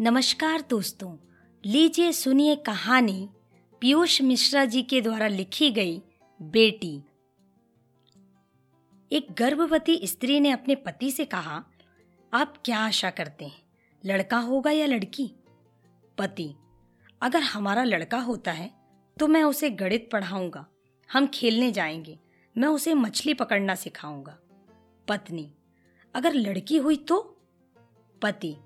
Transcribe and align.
नमस्कार 0.00 0.62
दोस्तों, 0.70 1.16
लीजिए 1.64 2.12
सुनिए 2.12 2.54
कहानी 2.56 3.28
पीयूष 3.80 4.20
मिश्रा 4.22 4.64
जी 4.64 4.82
के 4.82 5.00
द्वारा 5.00 5.26
लिखी 5.26 5.70
गई 5.70 6.00
बेटी। 6.40 7.02
एक 9.12 9.26
गर्भवती 9.32 10.00
स्त्री 10.04 10.40
ने 10.40 10.50
अपने 10.50 10.74
पति 10.74 11.10
से 11.10 11.24
कहा, 11.24 11.62
आप 12.32 12.54
क्या 12.64 12.78
आशा 12.78 13.10
करते 13.10 13.44
हैं, 13.44 13.62
लड़का 14.04 14.38
होगा 14.38 14.70
या 14.70 14.86
लड़की? 14.86 15.30
पति, 16.18 16.54
अगर 17.22 17.42
हमारा 17.42 17.84
लड़का 17.84 18.18
होता 18.18 18.52
है 18.52 18.70
तो 19.16 19.28
मैं 19.28 19.44
उसे 19.44 19.70
गणित 19.70 20.08
पढ़ाऊँगा, 20.12 20.66
हम 21.10 21.26
खेलने 21.26 21.72
जाएँगे, 21.72 22.18
मैं 22.56 22.68
उसे 22.68 22.94
मछली 22.94 23.34
पकड़ना 23.34 23.74
सिखाऊँगा। 23.74 24.38
पत्नी, 25.08 25.50
अगर 26.14 26.34
लड़की 26.34 26.76
हुई 26.76 26.96
तो? 26.96 27.20
पति 28.22 28.56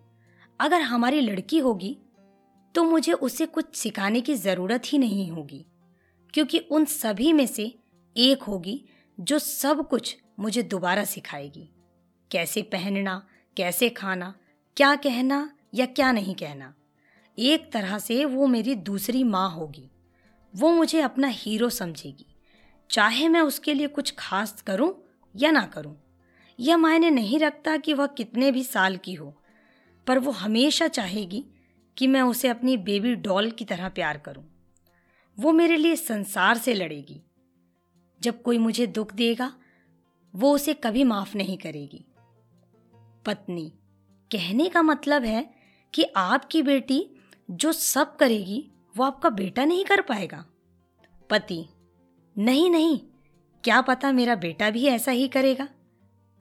अगर 0.60 0.80
हमारी 0.83 1.20
लड़की 1.20 1.59
होगी 1.59 1.96
तो 2.74 2.83
मुझे 2.84 3.12
उसे 3.12 3.46
कुछ 3.46 3.74
सिखाने 3.74 4.20
की 4.20 4.34
ज़रूरत 4.34 4.82
ही 4.87 4.98
नहीं 4.98 5.30
होगी, 5.30 5.65
क्योंकि 6.34 6.59
उन 6.59 6.84
सभी 6.84 7.32
में 7.32 7.46
से 7.46 7.73
एक 8.16 8.42
होगी 8.42 8.80
जो 9.19 9.38
सब 9.38 9.87
कुछ 9.88 10.16
मुझे 10.38 10.62
दोबारा 10.65 11.05
सिखाएगी। 11.05 11.69
कैसे 12.30 12.62
पहनना, 12.65 13.23
कैसे 13.56 13.88
खाना, 13.91 14.34
क्या 14.77 14.95
कहना 14.96 15.51
या 15.74 15.87
क्या 15.87 16.10
नहीं 16.12 16.34
कहना। 16.34 16.73
एक 17.38 17.70
तरह 17.73 17.98
से 17.98 18.24
वो 18.24 18.46
मेरी 18.46 18.74
दूसरी 18.74 19.23
माँ 19.24 19.48
होगी। 19.51 19.91
वो 20.54 20.70
मुझे 20.73 21.01
अपना 21.01 21.29
हीरो 21.29 21.68
समझेगी। 21.70 22.26
चाहे 22.91 23.29
मैं 23.29 23.41
उसके 23.43 23.74
लिए 23.74 23.87
कुछ 23.88 24.15
खास 24.18 24.63
करूँ 24.63 24.93
या 25.35 25.51
ना 25.51 25.65
करूँ, 25.66 25.96
यह 26.59 26.76
मायने 26.76 27.10
नहीं 27.10 27.38
रखता 27.38 27.76
कि 27.76 27.95
वह 27.95 28.07
कितने 28.09 28.51
भी 28.52 28.63
साल 28.65 28.96
की 28.96 29.15
हो। 29.15 29.35
पर 30.07 30.18
वो 30.18 30.30
हमेशा 30.30 30.88
चाहेगी 30.88 31.45
कि 31.99 32.07
मैं 32.07 32.23
उसे 32.23 32.49
अपनी 32.49 32.76
बेबी 32.76 33.15
डॉल 33.15 33.51
की 33.51 33.65
तरह 33.65 33.88
प्यार 33.88 34.18
करूँ। 34.18 34.45
वो 35.38 35.52
मेरे 35.52 35.76
लिए 35.76 35.96
संसार 35.96 36.59
से 36.59 36.74
लड़ेगी। 36.74 37.23
जब 38.21 38.43
कोई 38.43 38.59
मुझे 38.59 38.87
दुख 38.87 39.13
देगा, 39.13 39.57
वो 40.35 40.54
उसे 40.54 40.74
कभी 40.74 41.04
माफ़ 41.04 41.37
नहीं 41.37 41.59
करेगी। 41.59 42.04
पत्नी, 43.26 43.73
कहने 44.32 44.68
का 44.68 44.82
मतलब 44.82 45.24
है 45.24 45.54
कि 45.95 46.02
आपकी 46.16 46.63
बेटी 46.63 47.10
जो 47.51 47.73
सब 47.73 48.16
करेगी, 48.16 48.70
वो 48.96 49.04
आपका 49.04 49.29
बेटा 49.29 49.65
नहीं 49.65 49.85
कर 49.85 50.01
पाएगा। 50.01 50.46
पति, 51.30 51.66
नहीं 52.38 52.70
नहीं, 52.70 53.01
क्या 53.65 53.80
पता 53.80 54.13
मेरा 54.13 54.35
बेटा 54.35 54.70
भी 54.70 54.87
ऐसा 54.87 55.13
ही 55.13 55.29
करेगा, 55.29 55.68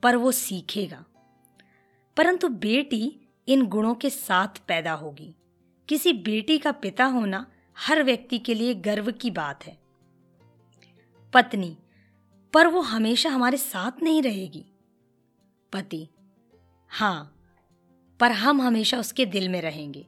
पर 0.02 0.16
वो 0.16 0.32
सीखेगा। 0.32 1.04
परंतु 2.16 2.48
बेटी 2.48 3.25
इन 3.48 3.66
गुणों 3.66 3.94
के 3.94 4.10
साथ 4.10 4.48
पैदा 4.68 4.92
होगी। 4.92 5.34
किसी 5.88 6.12
बेटी 6.12 6.58
का 6.58 6.72
पिता 6.72 7.04
होना 7.04 7.46
हर 7.78 8.02
व्यक्ति 8.02 8.38
के 8.38 8.54
लिए 8.54 8.74
गर्व 8.74 9.12
की 9.12 9.30
बात 9.30 9.66
है। 9.66 9.78
पत्नी, 11.34 11.76
पर 12.52 12.66
वो 12.66 12.80
हमेशा 12.80 13.30
हमारे 13.30 13.56
साथ 13.56 14.02
नहीं 14.02 14.22
रहेगी। 14.22 14.64
पति 15.72 16.08
हाँ 16.88 17.32
पर 18.20 18.32
हम 18.32 18.62
हमेशा 18.62 18.98
उसके 18.98 19.26
दिल 19.26 19.48
में 19.48 19.60
रहेंगे। 19.62 20.06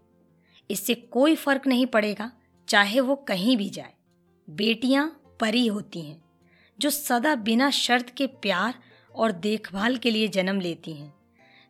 इससे 0.70 0.94
कोई 0.94 1.34
फ़र्क 1.34 1.66
नहीं 1.66 1.86
पड़ेगा, 1.86 2.32
चाहे 2.68 3.00
वो 3.00 3.16
कहीं 3.16 3.56
भी 3.56 3.68
जाए। 3.70 3.94
बेटियाँ 4.50 5.22
परी 5.40 5.66
होती 5.66 6.00
हैं, 6.00 6.24
जो 6.78 6.90
सदा 6.90 7.34
बिना 7.34 7.70
शर्त 7.70 8.10
के 8.10 8.26
प्यार 8.26 8.74
और 9.14 9.32
देखभाल 9.32 9.96
के 9.96 10.10
लिए 10.10 10.28
जन्म 10.28 10.60
लेती 10.60 10.92
हैं। 10.92 11.17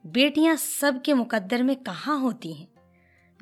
बेटियाँ 0.08 0.56
सबके 0.56 1.14
मुकद्दर 1.14 1.62
में 1.62 1.76
कहाँ 1.76 2.20
होती 2.20 2.52
हैं? 2.52 2.68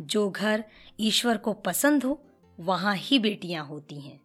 जो 0.01 0.31
घर 0.31 0.65
ईश्वर 1.01 1.37
को 1.37 1.53
पसंद 1.53 2.05
हो, 2.05 2.23
वहाँ 2.61 2.97
ही 2.97 3.19
बेटियाँ 3.19 3.67
होती 3.67 4.01
हैं। 4.01 4.21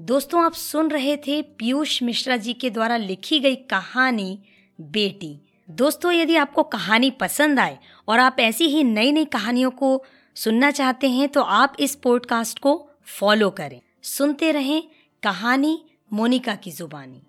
दोस्तों, 0.00 0.44
आप 0.44 0.52
सुन 0.52 0.90
रहे 0.90 1.16
थे 1.16 1.42
पीयूष 1.42 2.02
मिश्रा 2.02 2.36
जी 2.36 2.52
के 2.52 2.70
द्वारा 2.70 2.96
लिखी 2.96 3.40
गई 3.40 3.56
कहानी, 3.56 4.42
बेटी। 4.80 5.40
दोस्तों, 5.70 6.12
यदि 6.12 6.36
आपको 6.36 6.62
कहानी 6.62 7.10
पसंद 7.10 7.60
आए 7.60 7.78
और 8.08 8.18
आप 8.18 8.36
ऐसी 8.40 8.64
ही 8.64 8.84
नई 8.84 9.12
नई 9.12 9.24
कहानियों 9.24 9.70
को 9.70 10.04
सुनना 10.34 10.70
चाहते 10.70 11.10
हैं 11.10 11.28
तो 11.28 11.42
आप 11.42 11.76
इस 11.80 11.94
पॉडकास्ट 11.94 12.58
को 12.58 12.90
फॉलो 13.04 13.50
करें। 13.50 13.80
सुनते 14.02 14.52
रहें 14.52 14.82
कहानी 15.22 15.84
मोनिका 16.12 16.54
की 16.54 16.70
जुबानी। 16.72 17.22